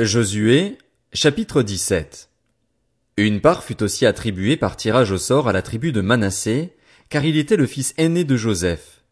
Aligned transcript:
Josué, 0.00 0.76
chapitre 1.12 1.62
17 1.62 2.28
Une 3.16 3.40
part 3.40 3.62
fut 3.62 3.80
aussi 3.80 4.06
attribuée 4.06 4.56
par 4.56 4.76
tirage 4.76 5.12
au 5.12 5.18
sort 5.18 5.46
à 5.46 5.52
la 5.52 5.62
tribu 5.62 5.92
de 5.92 6.00
Manassé, 6.00 6.72
car 7.10 7.24
il 7.24 7.36
était 7.36 7.56
le 7.56 7.68
fils 7.68 7.94
aîné 7.96 8.24
de 8.24 8.36
Joseph. 8.36 9.04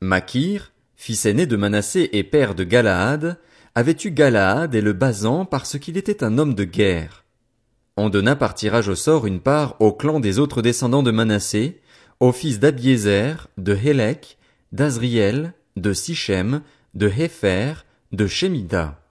Makir, 0.00 0.72
fils 0.94 1.26
aîné 1.26 1.44
de 1.44 1.54
Manassé 1.56 2.08
et 2.14 2.24
père 2.24 2.54
de 2.54 2.64
Galaad, 2.64 3.38
avait 3.74 3.96
eu 4.04 4.10
Galaad 4.10 4.74
et 4.74 4.80
le 4.80 4.94
Basan 4.94 5.44
parce 5.44 5.78
qu'il 5.78 5.98
était 5.98 6.24
un 6.24 6.38
homme 6.38 6.54
de 6.54 6.64
guerre. 6.64 7.26
On 7.98 8.08
donna 8.08 8.36
par 8.36 8.54
tirage 8.54 8.88
au 8.88 8.94
sort 8.94 9.26
une 9.26 9.40
part 9.40 9.76
au 9.80 9.92
clan 9.92 10.18
des 10.18 10.38
autres 10.38 10.62
descendants 10.62 11.02
de 11.02 11.10
Manassé, 11.10 11.82
aux 12.20 12.32
fils 12.32 12.58
d'Abiézer, 12.58 13.48
de 13.58 13.74
Hélek, 13.74 14.38
d'Azriel, 14.72 15.52
de 15.76 15.92
Sichem, 15.92 16.62
de 16.94 17.06
Hépher, 17.06 17.84
de 18.12 18.26
Shemida. 18.26 19.02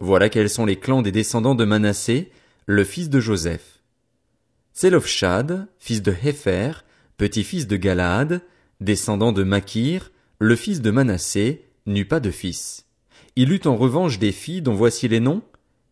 Voilà 0.00 0.28
quels 0.28 0.50
sont 0.50 0.66
les 0.66 0.76
clans 0.76 1.02
des 1.02 1.12
descendants 1.12 1.54
de 1.54 1.64
Manassé, 1.64 2.30
le 2.66 2.84
fils 2.84 3.08
de 3.10 3.20
Joseph. 3.20 3.80
Tselofshad, 4.74 5.68
fils 5.78 6.02
de 6.02 6.14
Hépher, 6.24 6.84
petit-fils 7.16 7.66
de 7.66 7.76
Galaad, 7.76 8.42
descendant 8.80 9.32
de 9.32 9.44
Makir, 9.44 10.10
le 10.38 10.56
fils 10.56 10.80
de 10.80 10.90
Manassé, 10.90 11.68
n'eut 11.86 12.06
pas 12.06 12.20
de 12.20 12.30
fils. 12.30 12.86
Il 13.36 13.52
eut 13.52 13.62
en 13.66 13.76
revanche 13.76 14.18
des 14.18 14.32
filles 14.32 14.62
dont 14.62 14.74
voici 14.74 15.08
les 15.08 15.20
noms, 15.20 15.42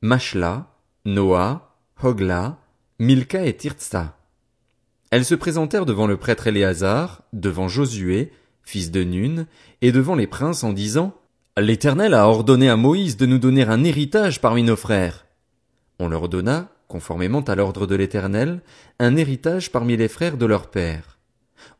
Mashla, 0.00 0.74
Noah, 1.04 1.76
Hogla, 2.02 2.58
Milka 2.98 3.46
et 3.46 3.56
Tirtsa. 3.56 4.18
Elles 5.10 5.24
se 5.24 5.34
présentèrent 5.34 5.86
devant 5.86 6.06
le 6.06 6.16
prêtre 6.16 6.46
Éléazar, 6.46 7.22
devant 7.32 7.68
Josué, 7.68 8.32
fils 8.62 8.90
de 8.90 9.04
Nun, 9.04 9.46
et 9.80 9.92
devant 9.92 10.14
les 10.14 10.26
princes 10.26 10.64
en 10.64 10.72
disant, 10.72 11.14
L'Éternel 11.58 12.14
a 12.14 12.28
ordonné 12.28 12.70
à 12.70 12.76
Moïse 12.76 13.18
de 13.18 13.26
nous 13.26 13.38
donner 13.38 13.64
un 13.64 13.84
héritage 13.84 14.40
parmi 14.40 14.62
nos 14.62 14.74
frères. 14.74 15.26
On 15.98 16.08
leur 16.08 16.30
donna, 16.30 16.70
conformément 16.88 17.42
à 17.42 17.54
l'ordre 17.54 17.86
de 17.86 17.94
l'Éternel, 17.94 18.62
un 18.98 19.16
héritage 19.16 19.70
parmi 19.70 19.98
les 19.98 20.08
frères 20.08 20.38
de 20.38 20.46
leur 20.46 20.70
père. 20.70 21.18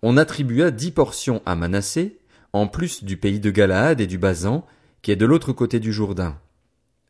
On 0.03 0.19
attribua 0.19 0.71
dix 0.71 0.91
portions 0.91 1.41
à 1.47 1.57
Manassé, 1.57 2.19
en 2.53 2.67
plus 2.67 3.03
du 3.03 3.17
pays 3.17 3.41
de 3.41 3.51
Galaad 3.51 4.03
et 4.03 4.07
du 4.07 4.19
Basan, 4.19 4.67
qui 5.01 5.11
est 5.11 5.17
de 5.17 5.25
l'autre 5.25 5.55
côté 5.55 5.81
du 5.81 5.91
Jourdain. 5.91 6.39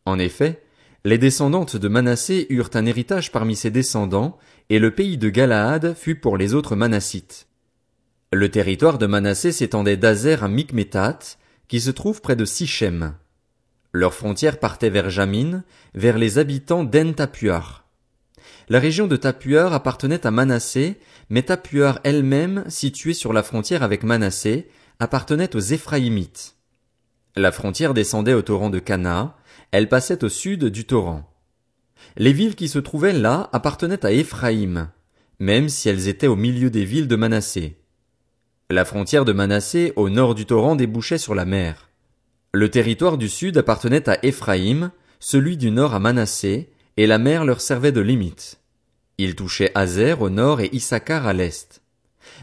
En 0.06 0.20
effet, 0.20 0.62
les 1.05 1.19
descendantes 1.19 1.75
de 1.75 1.89
Manassé 1.89 2.47
eurent 2.48 2.70
un 2.75 2.86
héritage 2.86 3.33
parmi 3.33 3.56
ses 3.56 3.73
descendants, 3.73 4.39
et 4.70 4.79
le 4.79 4.95
pays 4.95 5.19
de 5.19 5.31
Galaad 5.31 5.95
fut 5.97 6.14
pour 6.14 6.36
les 6.36 6.55
autres 6.55 6.77
Manassites. 6.77 7.48
Le 8.33 8.48
territoire 8.48 8.98
de 8.98 9.06
Manassé 9.06 9.51
s'étendait 9.51 9.97
d'Azer 9.97 10.45
à 10.45 10.48
Mikmétat, 10.48 11.19
qui 11.73 11.81
se 11.81 11.91
trouve 11.91 12.20
près 12.20 12.37
de 12.37 12.45
Sichem. 12.45 13.15
Leurs 13.92 14.12
frontières 14.12 14.61
partaient 14.61 14.91
vers 14.91 15.09
Jamin, 15.09 15.65
vers 15.95 16.19
les 16.19 16.37
habitants 16.37 16.84
d'En 16.84 17.14
Tapuar. 17.14 17.89
La 18.69 18.79
région 18.79 19.06
de 19.06 19.17
Tapuar 19.17 19.73
appartenait 19.73 20.27
à 20.27 20.31
Manassé, 20.31 21.01
mais 21.31 21.45
Tapuar 21.45 21.98
elle-même, 22.05 22.64
située 22.69 23.14
sur 23.14 23.33
la 23.33 23.42
frontière 23.42 23.83
avec 23.83 24.03
Manassé, 24.03 24.69
appartenait 25.01 25.56
aux 25.56 25.61
Éphraïmites. 25.61 26.56
La 27.37 27.51
frontière 27.51 27.95
descendait 27.95 28.34
au 28.34 28.42
torrent 28.42 28.69
de 28.69 28.79
Cana, 28.79 29.34
elle 29.70 29.89
passait 29.89 30.25
au 30.25 30.29
sud 30.29 30.67
du 30.67 30.84
torrent. 30.84 31.33
Les 32.19 32.34
villes 32.34 32.55
qui 32.55 32.69
se 32.69 32.81
trouvaient 32.81 33.14
là 33.14 33.48
appartenaient 33.55 34.05
à 34.05 34.12
Éphraïm, 34.12 34.91
même 35.39 35.70
si 35.70 35.89
elles 35.89 36.09
étaient 36.09 36.27
au 36.27 36.36
milieu 36.36 36.69
des 36.69 36.84
villes 36.84 37.09
de 37.09 37.17
Manassé. 37.17 37.81
La 38.73 38.87
frontière 38.87 39.27
de 39.27 39.34
Manassé 39.34 39.92
au 39.97 40.09
nord 40.09 40.34
du 40.34 40.47
torrent 40.47 40.77
débouchait 40.77 41.19
sur 41.19 41.34
la 41.34 41.45
mer. 41.45 41.91
Le 42.55 42.70
territoire 42.70 43.19
du 43.19 43.29
sud 43.29 43.59
appartenait 43.59 44.09
à 44.09 44.17
Éphraïm, 44.25 44.92
celui 45.20 45.59
du 45.59 45.70
nord 45.70 45.92
à 45.92 45.98
Manassé, 45.98 46.70
et 46.97 47.06
la 47.06 47.19
mer 47.19 47.45
leur 47.45 47.61
servait 47.61 47.92
de 47.92 48.01
limite. 48.01 48.61
Il 49.19 49.34
touchait 49.34 49.73
Azer 49.75 50.23
au 50.23 50.31
nord 50.31 50.62
et 50.62 50.70
Issachar 50.73 51.27
à 51.27 51.34
l'est. 51.34 51.83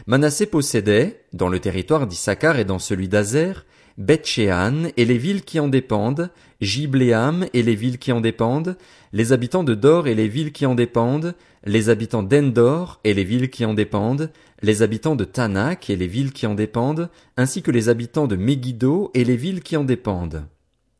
Manassé 0.06 0.46
possédait, 0.46 1.24
dans 1.32 1.48
le 1.48 1.58
territoire 1.58 2.06
d'Issachar 2.06 2.60
et 2.60 2.64
dans 2.64 2.78
celui 2.78 3.08
d'Azer, 3.08 3.66
Bethshean 3.98 4.84
et 4.96 5.04
les 5.04 5.18
villes 5.18 5.42
qui 5.42 5.58
en 5.58 5.66
dépendent, 5.66 6.30
Gibléam 6.60 7.44
et 7.54 7.64
les 7.64 7.74
villes 7.74 7.98
qui 7.98 8.12
en 8.12 8.20
dépendent, 8.20 8.76
les 9.12 9.32
habitants 9.32 9.64
de 9.64 9.74
Dor 9.74 10.06
et 10.06 10.14
les 10.14 10.28
villes 10.28 10.52
qui 10.52 10.64
en 10.64 10.76
dépendent, 10.76 11.34
les 11.64 11.88
habitants 11.88 12.22
d'Endor 12.22 13.00
et 13.04 13.14
les 13.14 13.24
villes 13.24 13.50
qui 13.50 13.64
en 13.64 13.74
dépendent, 13.74 14.30
les 14.62 14.82
habitants 14.82 15.16
de 15.16 15.24
Tanak 15.24 15.90
et 15.90 15.96
les 15.96 16.06
villes 16.06 16.32
qui 16.32 16.46
en 16.46 16.54
dépendent, 16.54 17.10
ainsi 17.36 17.62
que 17.62 17.70
les 17.70 17.88
habitants 17.88 18.26
de 18.26 18.36
Megiddo 18.36 19.10
et 19.14 19.24
les 19.24 19.36
villes 19.36 19.62
qui 19.62 19.76
en 19.76 19.84
dépendent. 19.84 20.46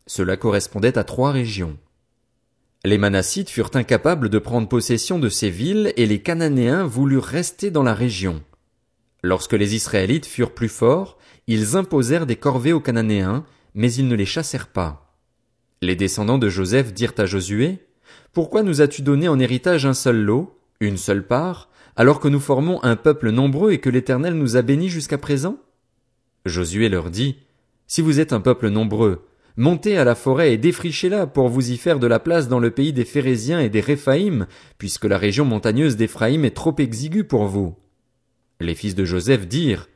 Cela 0.06 0.36
correspondait 0.36 0.98
à 0.98 1.04
trois 1.04 1.32
régions. 1.32 1.78
Les 2.84 2.98
Manassites 2.98 3.50
furent 3.50 3.70
incapables 3.74 4.28
de 4.28 4.38
prendre 4.38 4.68
possession 4.68 5.18
de 5.18 5.28
ces 5.28 5.50
villes 5.50 5.92
et 5.96 6.06
les 6.06 6.20
Cananéens 6.20 6.84
voulurent 6.84 7.24
rester 7.24 7.70
dans 7.70 7.82
la 7.82 7.94
région. 7.94 8.42
Lorsque 9.22 9.52
les 9.52 9.74
Israélites 9.74 10.26
furent 10.26 10.54
plus 10.54 10.70
forts, 10.70 11.18
ils 11.46 11.76
imposèrent 11.76 12.26
des 12.26 12.36
corvées 12.36 12.72
aux 12.72 12.80
Cananéens, 12.80 13.44
mais 13.74 13.92
ils 13.92 14.08
ne 14.08 14.14
les 14.14 14.24
chassèrent 14.24 14.68
pas. 14.68 15.14
Les 15.82 15.96
descendants 15.96 16.38
de 16.38 16.48
Joseph 16.48 16.92
dirent 16.94 17.14
à 17.18 17.26
Josué, 17.26 17.86
Pourquoi 18.32 18.62
nous 18.62 18.80
as-tu 18.80 19.02
donné 19.02 19.28
en 19.28 19.38
héritage 19.38 19.86
un 19.86 19.94
seul 19.94 20.20
lot, 20.20 20.56
une 20.80 20.96
seule 20.96 21.26
part, 21.26 21.68
alors 21.96 22.20
que 22.20 22.28
nous 22.28 22.40
formons 22.40 22.82
un 22.82 22.96
peuple 22.96 23.30
nombreux 23.30 23.72
et 23.72 23.78
que 23.78 23.90
l'Éternel 23.90 24.34
nous 24.34 24.56
a 24.56 24.62
bénis 24.62 24.88
jusqu'à 24.88 25.18
présent? 25.18 25.58
Josué 26.46 26.88
leur 26.88 27.10
dit, 27.10 27.36
Si 27.86 28.00
vous 28.00 28.20
êtes 28.20 28.32
un 28.32 28.40
peuple 28.40 28.68
nombreux, 28.68 29.26
montez 29.56 29.98
à 29.98 30.04
la 30.04 30.14
forêt 30.14 30.52
et 30.52 30.58
défrichez-la 30.58 31.26
pour 31.26 31.48
vous 31.48 31.70
y 31.70 31.76
faire 31.76 31.98
de 31.98 32.06
la 32.06 32.18
place 32.18 32.48
dans 32.48 32.60
le 32.60 32.70
pays 32.70 32.92
des 32.92 33.04
Phérésiens 33.04 33.60
et 33.60 33.68
des 33.68 33.80
Réphaïm, 33.80 34.46
puisque 34.78 35.04
la 35.04 35.18
région 35.18 35.44
montagneuse 35.44 35.96
d'Éphraïm 35.96 36.44
est 36.44 36.56
trop 36.56 36.74
exiguë 36.78 37.24
pour 37.24 37.46
vous. 37.46 37.74
Les 38.60 38.74
fils 38.74 38.94
de 38.94 39.04
Joseph 39.04 39.46
dirent, 39.46 39.88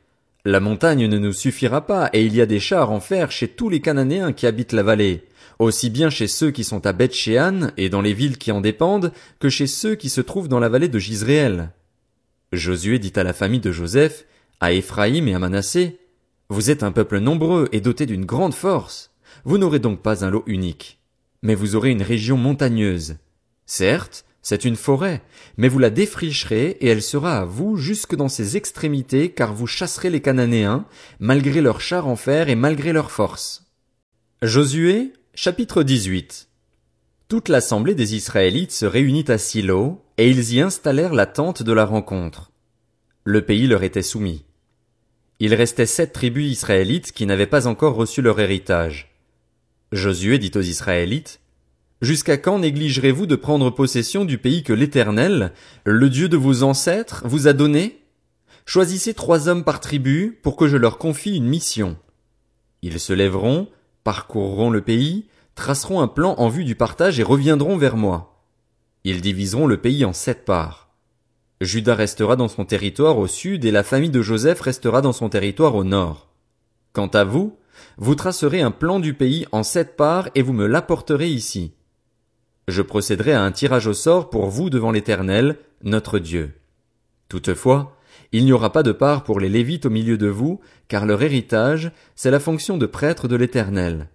la 0.47 0.59
montagne 0.59 1.07
ne 1.07 1.17
nous 1.17 1.33
suffira 1.33 1.87
pas, 1.87 2.11
et 2.13 2.23
il 2.23 2.35
y 2.35 2.41
a 2.41 2.45
des 2.45 2.59
chars 2.59 2.91
en 2.91 2.99
fer 2.99 3.31
chez 3.31 3.47
tous 3.47 3.67
les 3.67 3.81
Cananéens 3.81 4.31
qui 4.31 4.45
habitent 4.45 4.73
la 4.73 4.83
vallée, 4.83 5.23
aussi 5.59 5.89
bien 5.89 6.09
chez 6.09 6.27
ceux 6.27 6.51
qui 6.51 6.63
sont 6.63 6.85
à 6.85 6.93
beth 6.93 7.15
et 7.77 7.89
dans 7.89 8.01
les 8.01 8.13
villes 8.13 8.37
qui 8.37 8.51
en 8.51 8.61
dépendent, 8.61 9.11
que 9.39 9.49
chez 9.49 9.67
ceux 9.67 9.95
qui 9.95 10.09
se 10.09 10.21
trouvent 10.21 10.47
dans 10.47 10.59
la 10.59 10.69
vallée 10.69 10.89
de 10.89 10.99
Gisréel. 10.99 11.71
Josué 12.51 12.99
dit 12.99 13.13
à 13.15 13.23
la 13.23 13.33
famille 13.33 13.59
de 13.59 13.71
Joseph, 13.71 14.25
à 14.59 14.71
Éphraïm 14.71 15.27
et 15.27 15.33
à 15.33 15.39
Manassé, 15.39 15.99
Vous 16.49 16.69
êtes 16.69 16.83
un 16.83 16.91
peuple 16.91 17.19
nombreux 17.19 17.67
et 17.71 17.81
doté 17.81 18.05
d'une 18.05 18.25
grande 18.25 18.53
force. 18.53 19.11
Vous 19.43 19.57
n'aurez 19.57 19.79
donc 19.79 20.01
pas 20.01 20.23
un 20.23 20.29
lot 20.29 20.43
unique. 20.47 20.99
Mais 21.41 21.55
vous 21.55 21.75
aurez 21.75 21.91
une 21.91 22.01
région 22.01 22.37
montagneuse. 22.37 23.17
Certes, 23.65 24.25
c'est 24.41 24.63
une 24.63 24.75
forêt, 24.75 25.23
mais 25.57 25.67
vous 25.67 25.79
la 25.79 25.89
défricherez 25.89 26.77
et 26.79 26.87
elle 26.87 27.01
sera 27.01 27.39
à 27.39 27.45
vous 27.45 27.77
jusque 27.77 28.15
dans 28.15 28.29
ses 28.29 28.57
extrémités 28.57 29.29
car 29.29 29.55
vous 29.55 29.65
chasserez 29.65 30.11
les 30.11 30.21
Cananéens, 30.21 30.85
malgré 31.19 31.61
leurs 31.61 31.81
chars 31.81 32.07
en 32.07 32.15
fer 32.15 32.47
et 32.47 32.55
malgré 32.55 32.93
leur 32.93 33.09
force. 33.09 33.65
Josué, 34.43 35.13
chapitre 35.37 35.83
18. 35.83 36.47
Toute 37.27 37.49
l'assemblée 37.49 37.93
des 37.93 38.15
Israélites 38.15 38.71
se 38.71 38.85
réunit 38.85 39.25
à 39.27 39.37
Silo, 39.37 40.01
et 40.17 40.29
ils 40.29 40.53
y 40.53 40.61
installèrent 40.61 41.13
la 41.13 41.25
tente 41.25 41.61
de 41.61 41.73
la 41.73 41.83
rencontre. 41.83 42.51
Le 43.25 43.41
pays 43.41 43.67
leur 43.67 43.83
était 43.83 44.01
soumis. 44.01 44.45
Il 45.41 45.53
restait 45.53 45.87
sept 45.87 46.13
tribus 46.13 46.49
israélites 46.49 47.11
qui 47.11 47.25
n'avaient 47.25 47.47
pas 47.47 47.67
encore 47.67 47.95
reçu 47.95 48.21
leur 48.21 48.39
héritage. 48.39 49.13
Josué 49.91 50.39
dit 50.39 50.53
aux 50.55 50.61
Israélites, 50.61 51.41
Jusqu'à 52.01 52.37
quand 52.37 52.59
négligerez-vous 52.59 53.25
de 53.25 53.35
prendre 53.35 53.71
possession 53.71 54.23
du 54.23 54.37
pays 54.37 54.63
que 54.63 54.71
l'Éternel, 54.71 55.51
le 55.83 56.09
Dieu 56.09 56.29
de 56.29 56.37
vos 56.37 56.63
ancêtres, 56.63 57.23
vous 57.25 57.47
a 57.47 57.53
donné? 57.53 57.99
Choisissez 58.65 59.13
trois 59.13 59.49
hommes 59.49 59.65
par 59.65 59.81
tribu 59.81 60.39
pour 60.41 60.55
que 60.55 60.69
je 60.69 60.77
leur 60.77 60.97
confie 60.97 61.35
une 61.35 61.47
mission. 61.47 61.97
Ils 62.81 63.01
se 63.01 63.11
lèveront, 63.11 63.67
parcourront 64.05 64.69
le 64.69 64.81
pays, 64.81 65.25
traceront 65.55 65.99
un 65.99 66.07
plan 66.07 66.35
en 66.37 66.47
vue 66.47 66.63
du 66.63 66.75
partage 66.75 67.19
et 67.19 67.23
reviendront 67.23 67.75
vers 67.75 67.97
moi. 67.97 68.39
Ils 69.03 69.19
diviseront 69.19 69.67
le 69.67 69.81
pays 69.81 70.05
en 70.05 70.13
sept 70.13 70.45
parts. 70.45 70.89
Judas 71.59 71.95
restera 71.95 72.35
dans 72.35 72.47
son 72.47 72.65
territoire 72.65 73.17
au 73.17 73.27
sud 73.27 73.65
et 73.65 73.71
la 73.71 73.83
famille 73.83 74.11
de 74.11 74.21
Joseph 74.21 74.61
restera 74.61 75.01
dans 75.01 75.11
son 75.11 75.27
territoire 75.27 75.75
au 75.75 75.83
nord. 75.83 76.29
Quant 76.93 77.07
à 77.07 77.23
vous, 77.23 77.57
vous 77.97 78.15
tracerez 78.15 78.61
un 78.61 78.71
plan 78.71 78.99
du 78.99 79.15
pays 79.15 79.47
en 79.51 79.63
sept 79.63 79.97
parts 79.97 80.29
et 80.35 80.43
vous 80.43 80.53
me 80.53 80.67
l'apporterez 80.67 81.27
ici. 81.27 81.73
Je 82.67 82.83
procéderai 82.83 83.33
à 83.33 83.43
un 83.43 83.51
tirage 83.51 83.87
au 83.87 83.93
sort 83.93 84.29
pour 84.29 84.47
vous 84.47 84.69
devant 84.69 84.91
l'Éternel, 84.91 85.57
notre 85.83 86.19
Dieu. 86.19 86.53
Toutefois, 87.27 87.97
il 88.31 88.45
n'y 88.45 88.53
aura 88.53 88.71
pas 88.71 88.83
de 88.83 88.91
part 88.91 89.23
pour 89.23 89.39
les 89.39 89.49
Lévites 89.49 89.85
au 89.85 89.89
milieu 89.89 90.17
de 90.17 90.27
vous, 90.27 90.59
car 90.87 91.05
leur 91.05 91.21
héritage, 91.21 91.91
c'est 92.15 92.31
la 92.31 92.39
fonction 92.39 92.77
de 92.77 92.85
prêtre 92.85 93.27
de 93.27 93.35
l'Éternel. 93.35 94.09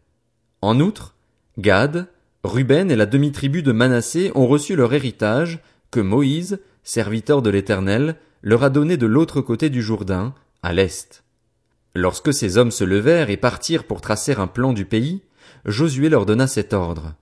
En 0.62 0.80
outre, 0.80 1.14
Gad, 1.58 2.08
Ruben 2.44 2.90
et 2.90 2.96
la 2.96 3.06
demi-tribu 3.06 3.62
de 3.62 3.72
Manassé 3.72 4.32
ont 4.34 4.46
reçu 4.46 4.76
leur 4.76 4.92
héritage, 4.94 5.60
que 5.90 6.00
Moïse, 6.00 6.60
serviteur 6.84 7.42
de 7.42 7.50
l'Éternel, 7.50 8.16
leur 8.42 8.64
a 8.64 8.70
donné 8.70 8.96
de 8.96 9.06
l'autre 9.06 9.40
côté 9.40 9.70
du 9.70 9.82
Jourdain, 9.82 10.34
à 10.62 10.72
l'est. 10.72 11.22
Lorsque 11.94 12.32
ces 12.32 12.56
hommes 12.56 12.70
se 12.70 12.84
levèrent 12.84 13.30
et 13.30 13.36
partirent 13.36 13.84
pour 13.84 14.00
tracer 14.00 14.32
un 14.32 14.46
plan 14.46 14.72
du 14.72 14.84
pays, 14.84 15.22
Josué 15.66 16.08
leur 16.08 16.24
donna 16.24 16.46
cet 16.46 16.72
ordre. 16.72 17.14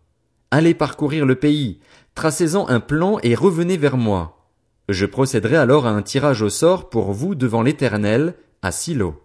Allez 0.51 0.75
parcourir 0.75 1.27
le 1.27 1.35
pays, 1.35 1.81
tracez-en 2.15 2.69
un 2.69 2.81
plan 2.81 3.19
et 3.23 3.35
revenez 3.35 3.77
vers 3.77 3.97
moi. 3.97 4.38
Je 4.89 5.05
procéderai 5.05 5.57
alors 5.57 5.87
à 5.87 5.91
un 5.91 6.03
tirage 6.03 6.41
au 6.41 6.49
sort 6.49 6.89
pour 6.89 7.13
vous 7.13 7.35
devant 7.35 7.63
l'Éternel, 7.63 8.35
à 8.63 8.73
Silo. 8.73 9.23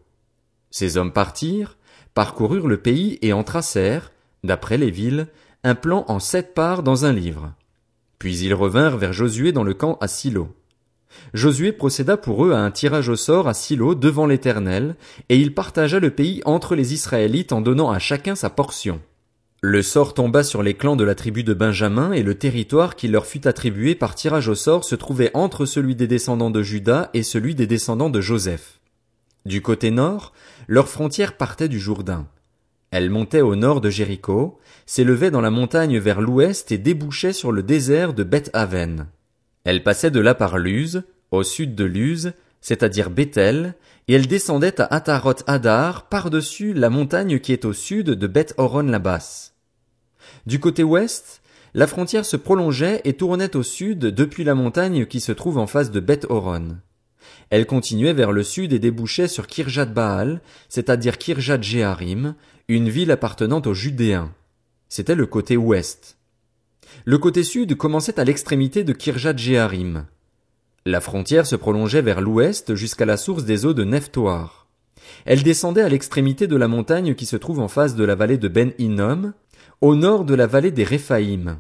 Ces 0.72 0.98
hommes 0.98 1.14
partirent, 1.14 1.78
parcoururent 2.14 2.68
le 2.68 2.78
pays 2.78 3.18
et 3.22 3.32
en 3.32 3.44
tracèrent, 3.44 4.12
d'après 4.44 4.78
les 4.78 4.92
villes, 4.92 5.28
un 5.64 5.76
plan 5.76 6.04
en 6.10 6.20
sept 6.20 6.54
parts 6.54 6.84
dans 6.84 7.06
un 7.06 7.14
livre. 7.14 7.54
Puis 8.20 8.40
ils 8.40 8.54
revinrent 8.54 8.98
vers 8.98 9.14
Josué 9.14 9.54
dans 9.54 9.64
le 9.64 9.74
camp 9.74 9.98
à 10.02 10.10
Silo. 10.10 10.50
Josué 11.34 11.72
procéda 11.72 12.18
pour 12.18 12.46
eux 12.46 12.52
à 12.52 12.60
un 12.60 12.72
tirage 12.72 13.08
au 13.08 13.16
sort 13.16 13.48
à 13.48 13.54
Silo 13.54 13.96
devant 13.96 14.26
l'Éternel, 14.26 14.96
et 15.30 15.38
il 15.38 15.54
partagea 15.54 16.00
le 16.00 16.10
pays 16.10 16.42
entre 16.44 16.76
les 16.76 16.94
Israélites 16.94 17.54
en 17.54 17.62
donnant 17.62 17.90
à 17.90 18.00
chacun 18.00 18.36
sa 18.36 18.50
portion. 18.50 19.00
Le 19.66 19.82
sort 19.82 20.14
tomba 20.14 20.44
sur 20.44 20.62
les 20.62 20.74
clans 20.74 20.98
de 20.98 21.06
la 21.06 21.16
tribu 21.16 21.46
de 21.46 21.54
Benjamin 21.54 22.12
et 22.12 22.22
le 22.22 22.36
territoire 22.36 22.98
qui 22.98 23.08
leur 23.08 23.26
fut 23.26 23.48
attribué 23.48 23.96
par 23.96 24.14
tirage 24.14 24.50
au 24.50 24.56
sort 24.56 24.84
se 24.84 24.94
trouvait 24.94 25.32
entre 25.34 25.66
celui 25.66 25.96
des 25.96 26.06
descendants 26.06 26.50
de 26.50 26.62
Juda 26.62 27.10
et 27.14 27.24
celui 27.24 27.56
des 27.56 27.66
descendants 27.66 28.10
de 28.10 28.20
Joseph. 28.20 28.82
Du 29.46 29.62
côté 29.62 29.90
nord, 29.90 30.34
leur 30.68 30.90
frontière 30.90 31.38
partait 31.38 31.70
du 31.70 31.80
Jourdain. 31.80 32.28
Elle 32.92 33.10
montait 33.10 33.40
au 33.40 33.56
nord 33.56 33.80
de 33.80 33.90
Jéricho, 33.90 34.60
s'élevait 34.86 35.32
dans 35.32 35.40
la 35.40 35.50
montagne 35.50 35.98
vers 35.98 36.20
l'ouest 36.20 36.74
et 36.74 36.78
débouchait 36.78 37.32
sur 37.32 37.54
le 37.54 37.64
désert 37.64 38.14
de 38.14 38.26
Beth 38.26 38.50
Aven. 38.52 39.08
Elle 39.64 39.82
passait 39.82 40.12
de 40.12 40.20
là 40.20 40.36
par 40.36 40.58
Luz, 40.58 41.04
au 41.32 41.44
sud 41.44 41.74
de 41.74 41.86
Luz, 41.86 42.34
c'est-à-dire 42.60 43.10
Bethel, 43.10 43.76
et 44.10 44.16
elle 44.16 44.28
descendait 44.28 44.82
à 44.82 44.94
Ataroth 44.94 45.46
Hadar 45.48 46.10
par-dessus 46.10 46.74
la 46.74 46.90
montagne 46.90 47.40
qui 47.40 47.54
est 47.54 47.64
au 47.64 47.72
sud 47.72 48.08
de 48.08 48.28
Beth 48.28 48.56
Horon 48.58 48.84
la 48.84 49.00
basse. 49.00 49.53
Du 50.46 50.60
côté 50.60 50.84
ouest, 50.84 51.42
la 51.74 51.88
frontière 51.88 52.26
se 52.26 52.38
prolongeait 52.38 53.02
et 53.04 53.14
tournait 53.14 53.56
au 53.56 53.64
sud 53.64 54.00
depuis 54.00 54.44
la 54.44 54.56
montagne 54.56 55.06
qui 55.06 55.20
se 55.20 55.32
trouve 55.32 55.58
en 55.58 55.68
face 55.68 55.92
de 55.92 56.00
Beth 56.00 56.28
Horon. 56.30 56.78
Elle 57.50 57.66
continuait 57.66 58.14
vers 58.14 58.32
le 58.32 58.44
sud 58.44 58.74
et 58.74 58.80
débouchait 58.80 59.28
sur 59.28 59.48
Kirjat 59.48 59.86
Baal, 59.86 60.42
c'est-à-dire 60.70 61.18
Kirjat 61.18 61.62
Jeharim, 61.62 62.36
une 62.68 62.90
ville 62.90 63.12
appartenant 63.12 63.62
aux 63.66 63.74
Judéens. 63.74 64.32
C'était 64.90 65.16
le 65.16 65.26
côté 65.26 65.58
ouest. 65.58 66.18
Le 67.06 67.18
côté 67.18 67.44
sud 67.44 67.76
commençait 67.76 68.20
à 68.20 68.24
l'extrémité 68.24 68.84
de 68.84 68.94
Kirjat 68.94 69.36
Jeharim. 69.36 70.06
La 70.86 71.02
frontière 71.02 71.48
se 71.48 71.56
prolongeait 71.56 72.02
vers 72.02 72.22
l'ouest 72.22 72.76
jusqu'à 72.76 73.06
la 73.06 73.18
source 73.18 73.46
des 73.46 73.66
eaux 73.66 73.74
de 73.74 73.84
Neftoar. 73.84 74.68
Elle 75.26 75.44
descendait 75.44 75.82
à 75.82 75.90
l'extrémité 75.90 76.48
de 76.48 76.56
la 76.56 76.68
montagne 76.68 77.16
qui 77.16 77.26
se 77.26 77.38
trouve 77.38 77.60
en 77.60 77.68
face 77.68 77.96
de 77.96 78.04
la 78.04 78.16
vallée 78.16 78.38
de 78.38 78.48
Ben 78.48 78.74
Hinnom, 78.80 79.34
au 79.84 79.96
nord 79.96 80.24
de 80.24 80.34
la 80.34 80.48
vallée 80.48 80.72
des 80.72 80.86
Réphaïm. 80.86 81.58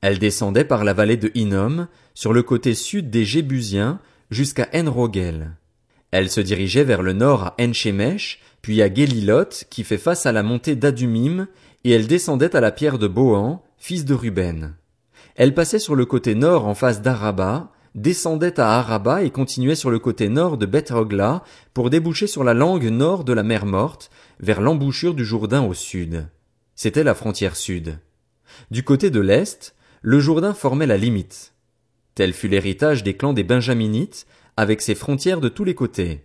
Elle 0.00 0.18
descendait 0.18 0.64
par 0.64 0.82
la 0.82 0.94
vallée 0.94 1.18
de 1.18 1.30
Hinnom, 1.34 1.88
sur 2.14 2.32
le 2.32 2.42
côté 2.42 2.72
sud 2.72 3.10
des 3.10 3.26
Jébusiens, 3.26 4.00
jusqu'à 4.30 4.66
Enrogel. 4.74 5.54
Elle 6.10 6.30
se 6.30 6.40
dirigeait 6.40 6.84
vers 6.84 7.02
le 7.02 7.12
nord 7.12 7.42
à 7.42 7.54
Enchemesh, 7.60 8.40
puis 8.62 8.80
à 8.80 8.92
Gélilot, 8.92 9.66
qui 9.68 9.84
fait 9.84 9.98
face 9.98 10.24
à 10.24 10.32
la 10.32 10.42
montée 10.42 10.74
d'Adumim, 10.74 11.46
et 11.84 11.90
elle 11.90 12.06
descendait 12.06 12.56
à 12.56 12.62
la 12.62 12.72
pierre 12.72 12.98
de 12.98 13.08
Bohan, 13.08 13.62
fils 13.76 14.06
de 14.06 14.14
Ruben. 14.14 14.74
Elle 15.36 15.52
passait 15.52 15.78
sur 15.78 15.96
le 15.96 16.06
côté 16.06 16.34
nord 16.34 16.66
en 16.66 16.74
face 16.74 17.02
d'Araba, 17.02 17.72
descendait 17.94 18.58
à 18.58 18.78
Araba 18.78 19.22
et 19.22 19.28
continuait 19.28 19.74
sur 19.74 19.90
le 19.90 19.98
côté 19.98 20.30
nord 20.30 20.56
de 20.56 20.64
Beth 20.64 20.92
Hogla 20.92 21.44
pour 21.74 21.90
déboucher 21.90 22.26
sur 22.26 22.42
la 22.42 22.54
langue 22.54 22.88
nord 22.88 23.22
de 23.22 23.34
la 23.34 23.42
mer 23.42 23.66
Morte, 23.66 24.10
vers 24.40 24.62
l'embouchure 24.62 25.12
du 25.12 25.26
Jourdain 25.26 25.62
au 25.62 25.74
sud. 25.74 26.26
C'était 26.76 27.04
la 27.04 27.14
frontière 27.14 27.56
sud. 27.56 27.98
Du 28.70 28.82
côté 28.82 29.10
de 29.10 29.20
l'est, 29.20 29.74
le 30.02 30.20
Jourdain 30.20 30.54
formait 30.54 30.86
la 30.86 30.96
limite. 30.96 31.54
Tel 32.14 32.32
fut 32.32 32.48
l'héritage 32.48 33.02
des 33.02 33.16
clans 33.16 33.32
des 33.32 33.44
Benjaminites, 33.44 34.26
avec 34.56 34.80
ses 34.80 34.94
frontières 34.94 35.40
de 35.40 35.48
tous 35.48 35.64
les 35.64 35.74
côtés. 35.74 36.24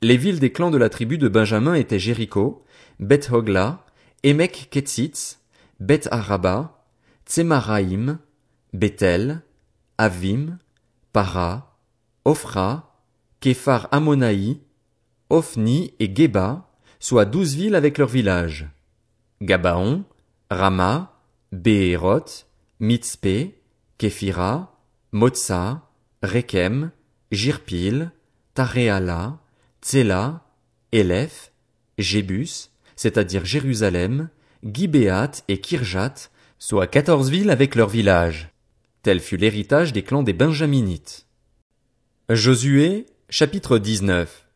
Les 0.00 0.16
villes 0.16 0.40
des 0.40 0.52
clans 0.52 0.70
de 0.70 0.78
la 0.78 0.88
tribu 0.88 1.18
de 1.18 1.28
Benjamin 1.28 1.74
étaient 1.74 1.98
Jéricho, 1.98 2.64
Beth 3.00 3.30
Hogla, 3.30 3.84
Emek 4.22 4.68
Ketzitz, 4.70 5.40
Beth 5.80 6.08
Araba, 6.10 6.86
Tsemaraïm, 7.26 8.18
Bethel, 8.72 9.42
Avim, 9.98 10.58
Para, 11.12 11.78
Ophra, 12.24 12.98
Képhar 13.40 13.88
Amonaï, 13.92 14.60
Ophni 15.30 15.94
et 16.00 16.14
Geba, 16.14 16.70
soit 16.98 17.24
douze 17.24 17.54
villes 17.54 17.74
avec 17.74 17.98
leurs 17.98 18.08
villages. 18.08 18.68
Gabaon, 19.42 20.04
Rama, 20.50 21.20
Béhéroth, 21.52 22.46
Mitzpé, 22.80 23.60
Képhira, 23.98 24.78
Motsa, 25.12 25.88
Rekem, 26.22 26.90
Jirpil, 27.30 28.10
Taréala, 28.54 29.38
Tsela, 29.82 30.44
Elef, 30.92 31.52
Jébus, 31.98 32.70
c'est-à-dire 32.96 33.44
Jérusalem, 33.44 34.28
Gibéat 34.64 35.32
et 35.48 35.60
Kirjat, 35.60 36.14
soit 36.58 36.86
quatorze 36.86 37.30
villes 37.30 37.50
avec 37.50 37.74
leurs 37.74 37.88
villages. 37.88 38.50
Tel 39.02 39.20
fut 39.20 39.36
l'héritage 39.36 39.92
des 39.92 40.02
clans 40.02 40.22
des 40.22 40.32
Benjaminites. 40.32 41.26
Josué, 42.30 43.06
chapitre 43.28 43.78
19. 43.78 44.46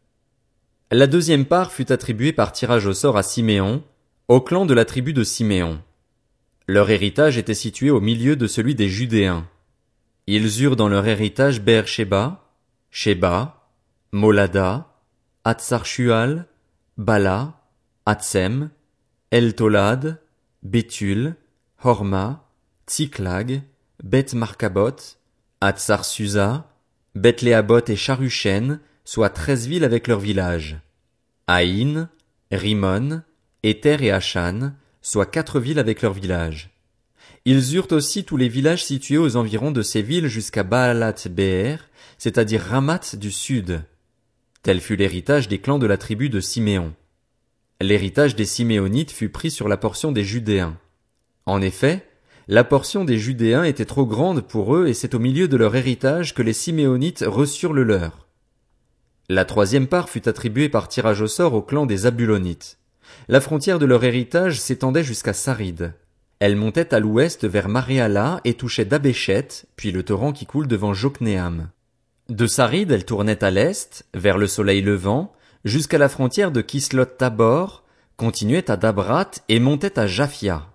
La 0.90 1.06
deuxième 1.06 1.44
part 1.44 1.70
fut 1.70 1.92
attribuée 1.92 2.32
par 2.32 2.52
tirage 2.52 2.86
au 2.86 2.94
sort 2.94 3.18
à 3.18 3.22
Siméon, 3.22 3.82
au 4.28 4.42
clan 4.42 4.66
de 4.66 4.74
la 4.74 4.84
tribu 4.84 5.14
de 5.14 5.24
Siméon. 5.24 5.82
Leur 6.66 6.90
héritage 6.90 7.38
était 7.38 7.54
situé 7.54 7.88
au 7.88 8.00
milieu 8.00 8.36
de 8.36 8.46
celui 8.46 8.74
des 8.74 8.88
Judéens. 8.88 9.48
Ils 10.26 10.62
eurent 10.62 10.76
dans 10.76 10.88
leur 10.88 11.06
héritage 11.06 11.62
Beersheba, 11.62 12.44
Sheba, 12.90 13.70
Molada, 14.12 14.94
Atsarshual, 15.44 16.46
Bala, 16.98 17.54
Atsem, 18.04 18.68
Eltolad, 19.30 20.20
Béthul, 20.62 21.34
Horma, 21.82 22.44
Tsiklag, 22.86 23.62
Beth 24.02 24.34
Markabot, 24.34 24.96
Atsarsusa, 25.62 26.70
Bethléabot 27.14 27.80
et 27.88 27.96
Charuchen, 27.96 28.80
soit 29.04 29.30
treize 29.30 29.66
villes 29.66 29.84
avec 29.84 30.06
leurs 30.06 30.20
villages. 30.20 30.78
Aïn, 31.46 32.10
Rimon, 32.52 33.22
Ether 33.64 33.96
et 34.00 34.12
Achan, 34.12 34.72
soit 35.02 35.26
quatre 35.26 35.58
villes 35.58 35.80
avec 35.80 36.02
leurs 36.02 36.12
villages. 36.12 36.70
Ils 37.44 37.74
eurent 37.74 37.92
aussi 37.92 38.24
tous 38.24 38.36
les 38.36 38.48
villages 38.48 38.84
situés 38.84 39.18
aux 39.18 39.36
environs 39.36 39.72
de 39.72 39.82
ces 39.82 40.02
villes 40.02 40.28
jusqu'à 40.28 40.62
Baalat 40.62 41.14
Be'er, 41.30 41.78
c'est-à-dire 42.18 42.62
Ramat 42.62 43.16
du 43.16 43.32
sud. 43.32 43.82
Tel 44.62 44.80
fut 44.80 44.96
l'héritage 44.96 45.48
des 45.48 45.58
clans 45.58 45.78
de 45.78 45.86
la 45.86 45.96
tribu 45.96 46.28
de 46.28 46.40
Siméon. 46.40 46.94
L'héritage 47.80 48.36
des 48.36 48.44
Siméonites 48.44 49.10
fut 49.10 49.28
pris 49.28 49.50
sur 49.50 49.68
la 49.68 49.76
portion 49.76 50.12
des 50.12 50.24
Judéens. 50.24 50.76
En 51.46 51.60
effet, 51.60 52.06
la 52.46 52.64
portion 52.64 53.04
des 53.04 53.18
Judéens 53.18 53.64
était 53.64 53.84
trop 53.84 54.06
grande 54.06 54.42
pour 54.42 54.76
eux 54.76 54.86
et 54.86 54.94
c'est 54.94 55.14
au 55.14 55.18
milieu 55.18 55.48
de 55.48 55.56
leur 55.56 55.74
héritage 55.74 56.34
que 56.34 56.42
les 56.42 56.52
Siméonites 56.52 57.24
reçurent 57.26 57.72
le 57.72 57.82
leur. 57.82 58.28
La 59.28 59.44
troisième 59.44 59.86
part 59.86 60.08
fut 60.08 60.28
attribuée 60.28 60.68
par 60.68 60.88
tirage 60.88 61.20
au 61.20 61.26
sort 61.26 61.54
au 61.54 61.62
clan 61.62 61.86
des 61.86 62.06
Abulonites. 62.06 62.78
La 63.28 63.40
frontière 63.40 63.78
de 63.78 63.86
leur 63.86 64.04
héritage 64.04 64.60
s'étendait 64.60 65.04
jusqu'à 65.04 65.32
Sarid. 65.32 65.92
Elle 66.40 66.56
montait 66.56 66.94
à 66.94 67.00
l'ouest 67.00 67.44
vers 67.46 67.68
Maréala 67.68 68.40
et 68.44 68.54
touchait 68.54 68.84
Dabéchet, 68.84 69.48
puis 69.76 69.90
le 69.90 70.02
torrent 70.02 70.32
qui 70.32 70.46
coule 70.46 70.68
devant 70.68 70.94
Jokneam. 70.94 71.70
De 72.28 72.46
Sarid, 72.46 72.90
elle 72.90 73.04
tournait 73.04 73.42
à 73.42 73.50
l'est, 73.50 74.06
vers 74.14 74.38
le 74.38 74.46
soleil 74.46 74.82
levant, 74.82 75.32
jusqu'à 75.64 75.98
la 75.98 76.08
frontière 76.08 76.52
de 76.52 76.60
Kislot 76.60 77.06
Tabor, 77.06 77.84
continuait 78.16 78.70
à 78.70 78.76
Dabrat 78.76 79.30
et 79.48 79.60
montait 79.60 79.98
à 79.98 80.06
Japhia. 80.06 80.66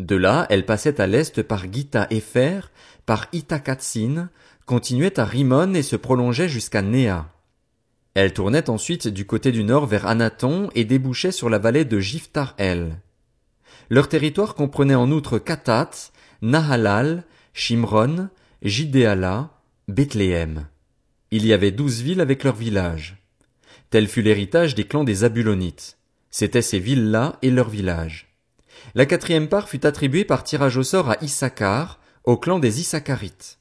De 0.00 0.16
là, 0.16 0.46
elle 0.50 0.66
passait 0.66 1.00
à 1.00 1.06
l'est 1.06 1.42
par 1.42 1.70
Gita 1.72 2.06
Efer, 2.10 2.60
par 3.06 3.26
Itakatsin, 3.32 4.30
continuait 4.66 5.18
à 5.18 5.24
Rimon 5.24 5.74
et 5.74 5.82
se 5.82 5.96
prolongeait 5.96 6.48
jusqu'à 6.48 6.82
Néa. 6.82 7.31
Elle 8.14 8.34
tournait 8.34 8.68
ensuite 8.68 9.08
du 9.08 9.24
côté 9.24 9.52
du 9.52 9.64
nord 9.64 9.86
vers 9.86 10.06
Anaton 10.06 10.68
et 10.74 10.84
débouchait 10.84 11.32
sur 11.32 11.48
la 11.48 11.58
vallée 11.58 11.84
de 11.84 11.98
Jiftar 11.98 12.54
El. 12.58 13.00
Leur 13.88 14.08
territoire 14.08 14.54
comprenait 14.54 14.94
en 14.94 15.10
outre 15.10 15.38
Katat, 15.38 15.90
Nahalal, 16.42 17.24
Shimron, 17.54 18.28
Jidéala, 18.62 19.50
Bethléem. 19.88 20.66
Il 21.30 21.46
y 21.46 21.52
avait 21.54 21.70
douze 21.70 22.02
villes 22.02 22.20
avec 22.20 22.44
leurs 22.44 22.56
villages. 22.56 23.16
Tel 23.88 24.08
fut 24.08 24.22
l'héritage 24.22 24.74
des 24.74 24.84
clans 24.84 25.04
des 25.04 25.24
Abulonites. 25.24 25.98
C'étaient 26.30 26.62
ces 26.62 26.78
villes-là 26.78 27.38
et 27.42 27.50
leurs 27.50 27.70
villages. 27.70 28.34
La 28.94 29.06
quatrième 29.06 29.48
part 29.48 29.68
fut 29.68 29.86
attribuée 29.86 30.24
par 30.24 30.44
tirage 30.44 30.76
au 30.76 30.82
sort 30.82 31.10
à 31.10 31.16
Issachar, 31.22 31.98
au 32.24 32.36
clan 32.36 32.58
des 32.58 32.80
Issacharites. 32.80 33.58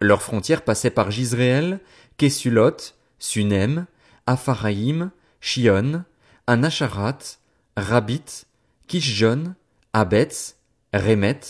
Leurs 0.00 0.22
frontières 0.22 0.62
passaient 0.62 0.90
par 0.90 1.10
Gisréel, 1.10 1.80
Kessulot, 2.16 2.94
Sunem, 3.18 3.86
Apharaïm, 4.26 5.10
Shion, 5.40 6.04
Anacharat, 6.46 7.38
Rabit, 7.76 8.46
Kishjon, 8.86 9.54
Abetz, 9.92 10.56
Remet, 10.92 11.40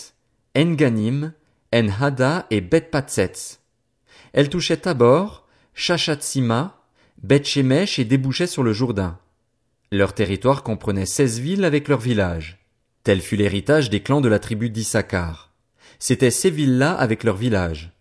Enganim, 0.55 1.33
Enhada 1.73 2.47
et 2.49 2.61
Bet-Patsetz. 2.61 3.59
Elle 4.33 4.49
touchait 4.49 4.77
Tabor, 4.77 5.47
Chachatsima, 5.73 6.81
Bet-Shemesh 7.21 7.99
et 7.99 8.05
débouchait 8.05 8.47
sur 8.47 8.63
le 8.63 8.73
Jourdain. 8.73 9.19
Leur 9.91 10.13
territoire 10.13 10.63
comprenait 10.63 11.05
seize 11.05 11.39
villes 11.39 11.65
avec 11.65 11.87
leurs 11.87 11.99
villages. 11.99 12.57
Tel 13.03 13.21
fut 13.21 13.37
l'héritage 13.37 13.89
des 13.89 14.01
clans 14.01 14.21
de 14.21 14.27
la 14.27 14.39
tribu 14.39 14.69
d'Issachar. 14.69 15.53
C'étaient 15.99 16.31
ces 16.31 16.49
villes-là 16.49 16.93
avec 16.93 17.23
leurs 17.23 17.37
villages. 17.37 17.91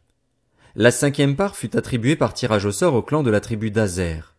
La 0.78 0.90
cinquième 0.90 1.36
part 1.36 1.56
fut 1.56 1.74
attribuée 1.74 2.16
par 2.16 2.34
tirage 2.34 2.66
au 2.66 2.70
sort 2.70 2.92
au 2.92 3.00
clan 3.00 3.22
de 3.22 3.30
la 3.30 3.40
tribu 3.40 3.70
d'Azer. 3.70 4.34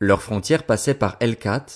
Leurs 0.00 0.22
frontières 0.22 0.64
passaient 0.64 0.92
par 0.92 1.16
Elkat, 1.20 1.66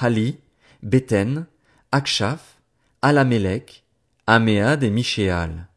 Hali, 0.00 0.38
Beten, 0.82 1.44
Akshaf, 1.92 2.62
Alamelech, 3.02 3.84
Améad 4.26 4.82
et 4.82 4.88
Michéal. 4.88 5.68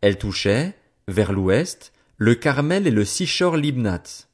Elle 0.00 0.16
touchait, 0.16 0.74
vers 1.06 1.32
l'ouest, 1.32 1.92
le 2.16 2.34
Carmel 2.34 2.86
et 2.86 2.90
le 2.90 3.04
Sichor 3.04 3.58
Libnat. 3.58 4.24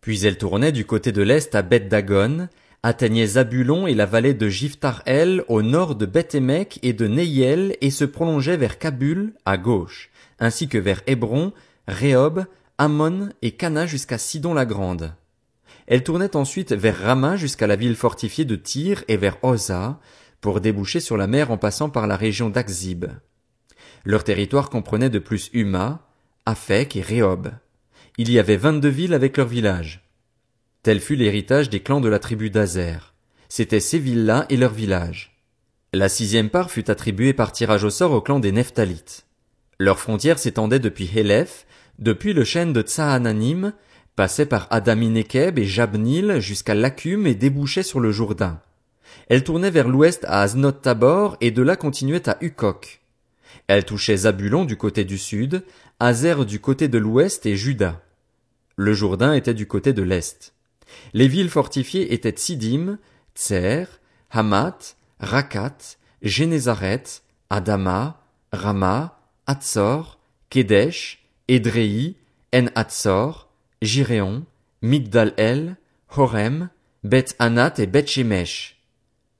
Puis 0.00 0.24
elle 0.24 0.38
tournait 0.38 0.72
du 0.72 0.86
côté 0.86 1.12
de 1.12 1.20
l'est 1.20 1.54
à 1.54 1.60
Beth 1.60 1.88
Dagon, 1.88 2.48
atteignait 2.82 3.26
Zabulon 3.26 3.86
et 3.86 3.94
la 3.94 4.06
vallée 4.06 4.32
de 4.32 4.48
Jiftar-El 4.48 5.44
au 5.48 5.60
nord 5.60 5.94
de 5.94 6.06
beth 6.06 6.34
et 6.82 6.92
de 6.94 7.06
Neyel 7.06 7.76
et 7.82 7.90
se 7.90 8.06
prolongeait 8.06 8.56
vers 8.56 8.78
Kabul 8.78 9.34
à 9.44 9.58
gauche, 9.58 10.08
ainsi 10.38 10.68
que 10.68 10.78
vers 10.78 11.02
Hébron, 11.06 11.52
Rehob, 11.88 12.44
Ammon 12.78 13.30
et 13.42 13.52
Cana 13.52 13.86
jusqu'à 13.86 14.18
Sidon-la-Grande. 14.18 15.14
Elle 15.86 16.04
tournait 16.04 16.36
ensuite 16.36 16.72
vers 16.72 16.98
Rama 16.98 17.36
jusqu'à 17.36 17.66
la 17.66 17.76
ville 17.76 17.96
fortifiée 17.96 18.44
de 18.44 18.56
Tyr 18.56 19.04
et 19.08 19.16
vers 19.16 19.42
Oza, 19.42 20.00
pour 20.40 20.60
déboucher 20.60 21.00
sur 21.00 21.16
la 21.16 21.26
mer 21.26 21.50
en 21.50 21.58
passant 21.58 21.90
par 21.90 22.06
la 22.06 22.16
région 22.16 22.48
d'Akzib. 22.48 23.06
Leur 24.04 24.24
territoire 24.24 24.70
comprenait 24.70 25.10
de 25.10 25.18
plus 25.18 25.50
Huma, 25.52 26.06
Afek 26.46 26.96
et 26.96 27.02
Rehob. 27.02 27.50
Il 28.16 28.30
y 28.30 28.38
avait 28.38 28.56
vingt-deux 28.56 28.88
villes 28.88 29.14
avec 29.14 29.36
leurs 29.36 29.48
villages. 29.48 30.08
Tel 30.82 31.00
fut 31.00 31.16
l'héritage 31.16 31.68
des 31.68 31.80
clans 31.80 32.00
de 32.00 32.08
la 32.08 32.18
tribu 32.18 32.50
d'Azer. 32.50 33.14
C'étaient 33.48 33.80
ces 33.80 33.98
villes-là 33.98 34.46
et 34.48 34.56
leurs 34.56 34.72
villages. 34.72 35.36
La 35.92 36.08
sixième 36.08 36.50
part 36.50 36.70
fut 36.70 36.90
attribuée 36.90 37.34
par 37.34 37.52
tirage 37.52 37.84
au 37.84 37.90
sort 37.90 38.12
au 38.12 38.20
clan 38.20 38.38
des 38.38 38.52
Nephtalites. 38.52 39.26
Leurs 39.80 39.98
frontières 39.98 40.38
s'étendaient 40.38 40.78
depuis 40.78 41.10
Hélèph, 41.16 41.64
depuis 41.98 42.34
le 42.34 42.44
chêne 42.44 42.74
de 42.74 42.82
Tsahananim, 42.82 43.72
passait 44.14 44.44
par 44.44 44.66
Adaminekeb 44.68 45.58
et 45.58 45.64
Jabnil 45.64 46.38
jusqu'à 46.38 46.74
Lacum 46.74 47.26
et 47.26 47.34
débouchait 47.34 47.82
sur 47.82 47.98
le 47.98 48.12
Jourdain. 48.12 48.60
Elle 49.28 49.42
tournait 49.42 49.70
vers 49.70 49.88
l'ouest 49.88 50.26
à 50.26 50.42
Aznot 50.42 50.72
Tabor 50.72 51.38
et 51.40 51.50
de 51.50 51.62
là 51.62 51.76
continuait 51.76 52.28
à 52.28 52.36
Ukok. 52.42 53.00
Elle 53.68 53.86
touchait 53.86 54.18
Zabulon 54.18 54.66
du 54.66 54.76
côté 54.76 55.04
du 55.04 55.16
sud, 55.16 55.64
Azer 55.98 56.44
du 56.44 56.60
côté 56.60 56.86
de 56.88 56.98
l'ouest 56.98 57.46
et 57.46 57.56
Juda. 57.56 58.02
Le 58.76 58.92
Jourdain 58.92 59.32
était 59.32 59.54
du 59.54 59.66
côté 59.66 59.94
de 59.94 60.02
l'est. 60.02 60.52
Les 61.14 61.26
villes 61.26 61.48
fortifiées 61.48 62.12
étaient 62.12 62.34
Sidim, 62.36 62.98
Tser, 63.34 63.84
Hamat, 64.30 64.98
Rakat, 65.20 65.96
Génézaret, 66.20 67.04
Adama, 67.48 68.20
Rama, 68.52 69.19
Atsor, 69.50 70.20
Kedesh, 70.48 71.24
Edrei, 71.48 72.14
En-Atsor, 72.54 73.48
Giréon, 73.82 74.44
Migdal-El, 74.80 75.76
Horem, 76.16 76.70
Beth 77.02 77.34
Anat 77.40 77.74
et 77.78 77.88
Beth 77.88 78.06
Shemesh. 78.06 78.80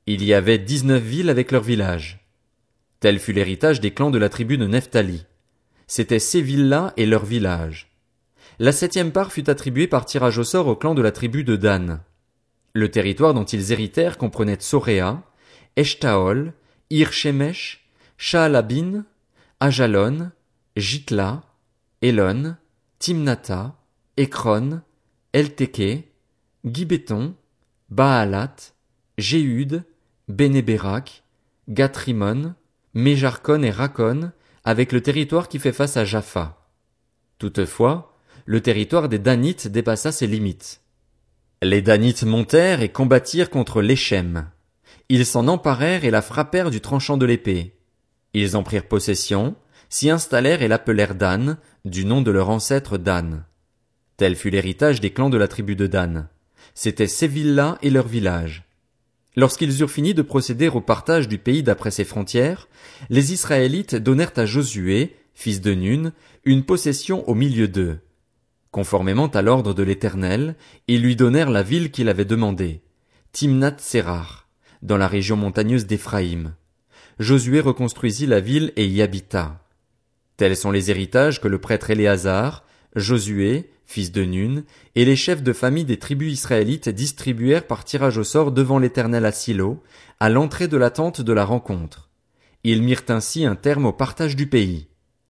Il 0.09 0.25
y 0.25 0.35
avait 0.35 0.59
dix-neuf 0.59 1.01
villes 1.01 1.31
avec 1.31 1.53
leurs 1.53 1.63
villages. 1.63 2.27
Tel 2.99 3.21
fut 3.21 3.33
l'héritage 3.33 3.81
des 3.81 3.93
clans 3.93 4.11
de 4.11 4.19
la 4.19 4.29
tribu 4.29 4.59
de 4.59 4.67
Nephtali. 4.67 5.27
C'étaient 5.87 6.19
ces 6.19 6.43
villes-là 6.43 6.93
et 6.97 7.07
leurs 7.07 7.25
villages. 7.25 7.89
La 8.59 8.73
septième 8.73 9.13
part 9.13 9.31
fut 9.31 9.49
attribuée 9.49 9.87
par 9.87 10.07
tirage 10.07 10.39
au 10.39 10.45
sort 10.45 10.67
au 10.67 10.75
clan 10.75 10.97
de 10.97 11.03
la 11.03 11.13
tribu 11.13 11.45
de 11.45 11.55
Dan. 11.55 12.01
Le 12.73 12.91
territoire 12.91 13.33
dont 13.33 13.45
ils 13.45 13.71
héritèrent 13.71 14.19
comprenait 14.19 14.57
Tsoréa, 14.57 15.23
Eshtaol, 15.77 16.53
Ir-Shemesh, 16.91 17.87
Shaalabin, 18.19 19.05
Ajalon, 19.63 20.31
Jitla, 20.75 21.43
Elon, 22.01 22.57
Timnata, 22.99 23.77
Ekron, 24.17 24.81
Elteke, 25.35 26.09
Gibéton, 26.65 27.35
Baalat, 27.91 28.57
Jéhud, 29.19 29.85
Bénéberak, 30.29 31.25
Gatrimon, 31.69 32.55
Méjarkon 32.95 33.63
et 33.63 33.71
Rakon, 33.71 34.33
avec 34.65 34.93
le 34.93 35.03
territoire 35.03 35.49
qui 35.49 35.59
fait 35.59 35.73
face 35.73 35.99
à 35.99 36.07
Jaffa. 36.07 36.67
Toutefois, 37.39 38.17
le 38.47 38.63
territoire 38.63 39.11
des 39.11 39.19
Danites 39.19 39.69
dépassa 39.69 40.11
ses 40.11 40.27
limites. 40.27 40.81
Les 41.61 41.83
Danites 41.83 42.23
montèrent 42.23 42.81
et 42.81 42.89
combattirent 42.89 43.51
contre 43.51 43.83
l'Échem. 43.83 44.49
Ils 45.11 45.27
s'en 45.27 45.49
emparèrent 45.49 46.07
et 46.07 46.11
la 46.11 46.23
frappèrent 46.23 46.71
du 46.71 46.81
tranchant 46.81 47.19
de 47.19 47.27
l'épée. 47.27 47.80
Ils 48.35 48.57
en 48.57 48.63
prirent 48.63 48.87
possession, 48.87 49.57
s'y 49.89 50.11
installèrent 50.11 50.63
et 50.63 50.69
l'appelèrent 50.69 51.15
Dan, 51.15 51.59
du 51.85 52.05
nom 52.05 52.23
de 52.23 52.31
leur 52.31 52.51
ancêtre 52.51 52.99
Dan. 52.99 53.45
Tel 54.17 54.37
fut 54.37 54.51
l'héritage 54.51 55.01
des 55.01 55.11
clans 55.11 55.31
de 55.31 55.39
la 55.39 55.49
tribu 55.49 55.77
de 55.77 55.87
Dan. 55.87 56.29
C'étaient 56.75 57.07
ces 57.07 57.27
villes-là 57.27 57.79
et 57.83 57.91
leurs 57.91 58.07
villages. 58.07 58.65
Lorsqu'ils 59.37 59.81
eurent 59.81 59.91
fini 59.91 60.13
de 60.15 60.23
procéder 60.23 60.69
au 60.69 60.81
partage 60.81 61.29
du 61.29 61.39
pays 61.39 61.63
d'après 61.63 61.91
ses 61.91 62.05
frontières, 62.05 62.69
les 63.09 63.33
Israélites 63.33 63.95
donnèrent 63.95 64.33
à 64.37 64.45
Josué, 64.45 65.17
fils 65.35 65.61
de 65.61 65.75
Nun, 65.75 66.13
une 66.45 66.65
possession 66.65 67.29
au 67.29 67.35
milieu 67.35 67.69
d'eux. 67.69 67.99
Conformément 68.71 69.29
à 69.29 69.43
l'ordre 69.43 69.75
de 69.75 69.83
l'Éternel, 69.83 70.57
ils 70.87 71.03
lui 71.03 71.17
donnèrent 71.17 71.51
la 71.51 71.63
ville 71.63 71.91
qu'il 71.91 72.09
avait 72.09 72.25
demandée, 72.25 72.83
Timnat 73.33 73.79
Serar, 73.79 74.49
dans 74.83 74.97
la 74.97 75.09
région 75.09 75.37
montagneuse 75.37 75.87
d'Éphraïm. 75.87 76.55
Josué 77.21 77.61
reconstruisit 77.61 78.27
la 78.27 78.41
ville 78.41 78.73
et 78.77 78.87
y 78.87 79.03
habita. 79.03 79.63
Tels 80.39 80.57
sont 80.57 80.71
les 80.71 80.91
héritages 80.91 81.39
que 81.39 81.49
le 81.49 81.61
prêtre 81.61 81.91
Éléazar, 81.91 82.65
Josué, 82.97 83.69
fils 83.85 84.11
de 84.11 84.25
Nun, 84.25 84.65
et 84.95 85.05
les 85.05 85.17
chefs 85.17 85.43
de 85.43 85.53
famille 85.53 85.85
des 85.85 85.99
tribus 85.99 86.33
israélites 86.33 86.89
distribuèrent 86.89 87.67
par 87.67 87.85
tirage 87.85 88.17
au 88.17 88.25
sort 88.25 88.53
devant 88.53 88.79
l'Éternel 88.79 89.27
à 89.27 89.33
Silo, 89.33 89.83
à 90.19 90.31
l'entrée 90.31 90.67
de 90.67 90.79
la 90.79 90.89
tente 90.89 91.21
de 91.21 91.33
la 91.35 91.45
rencontre. 91.45 92.09
Ils 92.65 92.81
mirent 92.81 93.05
ainsi 93.09 93.45
un 93.45 93.55
terme 93.55 93.85
au 93.85 93.93
partage 93.93 94.35
du 94.35 94.47
pays. 94.47 94.89